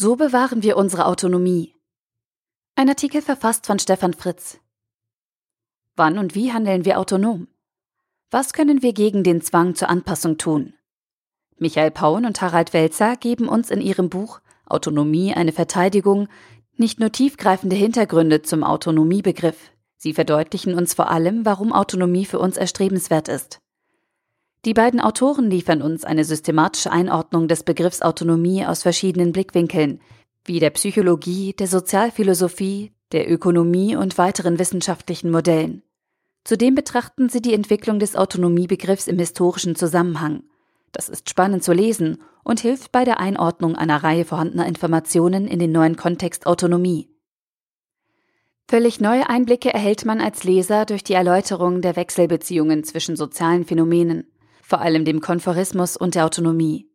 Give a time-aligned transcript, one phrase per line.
[0.00, 1.74] So bewahren wir unsere Autonomie.
[2.76, 4.60] Ein Artikel verfasst von Stefan Fritz.
[5.96, 7.48] Wann und wie handeln wir autonom?
[8.30, 10.74] Was können wir gegen den Zwang zur Anpassung tun?
[11.56, 16.28] Michael Paun und Harald Welzer geben uns in ihrem Buch Autonomie eine Verteidigung
[16.76, 22.56] nicht nur tiefgreifende Hintergründe zum Autonomiebegriff, sie verdeutlichen uns vor allem, warum Autonomie für uns
[22.56, 23.58] erstrebenswert ist.
[24.64, 30.00] Die beiden Autoren liefern uns eine systematische Einordnung des Begriffs Autonomie aus verschiedenen Blickwinkeln,
[30.44, 35.82] wie der Psychologie, der Sozialphilosophie, der Ökonomie und weiteren wissenschaftlichen Modellen.
[36.44, 40.42] Zudem betrachten sie die Entwicklung des Autonomiebegriffs im historischen Zusammenhang.
[40.92, 45.58] Das ist spannend zu lesen und hilft bei der Einordnung einer Reihe vorhandener Informationen in
[45.58, 47.10] den neuen Kontext Autonomie.
[48.66, 54.26] Völlig neue Einblicke erhält man als Leser durch die Erläuterung der Wechselbeziehungen zwischen sozialen Phänomenen
[54.68, 56.90] vor allem dem Konforismus und der Autonomie.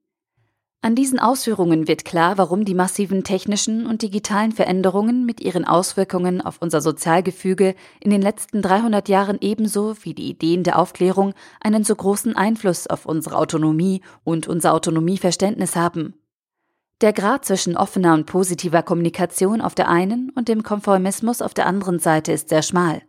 [0.82, 6.40] An diesen Ausführungen wird klar, warum die massiven technischen und digitalen Veränderungen mit ihren Auswirkungen
[6.40, 11.84] auf unser Sozialgefüge in den letzten 300 Jahren ebenso wie die Ideen der Aufklärung einen
[11.84, 16.14] so großen Einfluss auf unsere Autonomie und unser Autonomieverständnis haben.
[17.02, 21.66] Der Grad zwischen offener und positiver Kommunikation auf der einen und dem Konformismus auf der
[21.66, 23.02] anderen Seite ist sehr schmal.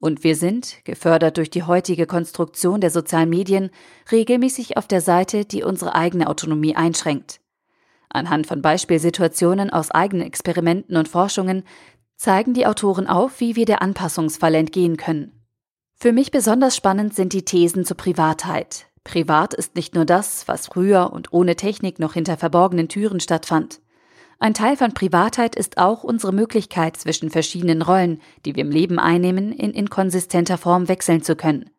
[0.00, 3.70] Und wir sind, gefördert durch die heutige Konstruktion der sozialen Medien,
[4.12, 7.40] regelmäßig auf der Seite, die unsere eigene Autonomie einschränkt.
[8.08, 11.64] Anhand von Beispielsituationen aus eigenen Experimenten und Forschungen
[12.16, 15.32] zeigen die Autoren auf, wie wir der Anpassungsfalle entgehen können.
[15.94, 18.86] Für mich besonders spannend sind die Thesen zur Privatheit.
[19.02, 23.80] Privat ist nicht nur das, was früher und ohne Technik noch hinter verborgenen Türen stattfand.
[24.40, 29.00] Ein Teil von Privatheit ist auch unsere Möglichkeit, zwischen verschiedenen Rollen, die wir im Leben
[29.00, 31.70] einnehmen, in inkonsistenter Form wechseln zu können.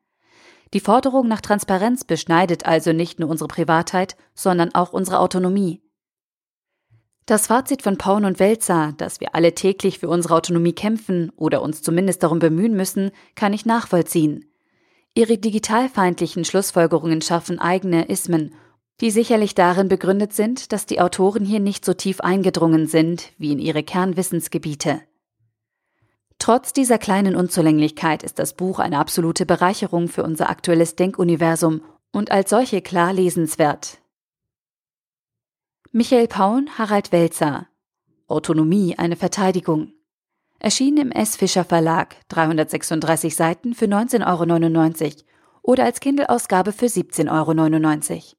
[0.74, 5.82] Die Forderung nach Transparenz beschneidet also nicht nur unsere Privatheit, sondern auch unsere Autonomie.
[7.26, 11.62] Das Fazit von Paun und Welzer, dass wir alle täglich für unsere Autonomie kämpfen oder
[11.62, 14.52] uns zumindest darum bemühen müssen, kann ich nachvollziehen.
[15.16, 18.54] Ihre digitalfeindlichen Schlussfolgerungen schaffen eigene Ismen
[19.02, 23.52] die sicherlich darin begründet sind, dass die Autoren hier nicht so tief eingedrungen sind wie
[23.52, 25.02] in ihre Kernwissensgebiete.
[26.38, 32.32] Trotz dieser kleinen Unzulänglichkeit ist das Buch eine absolute Bereicherung für unser aktuelles Denkuniversum und
[32.32, 34.00] als solche klar lesenswert.
[35.92, 37.68] Michael Paun, Harald Welzer
[38.30, 39.94] Autonomie eine Verteidigung.
[40.60, 41.36] Erschienen im S.
[41.36, 45.14] Fischer Verlag, 336 Seiten für 19,99 Euro
[45.64, 48.39] oder als Kindle-Ausgabe für 17,99 Euro.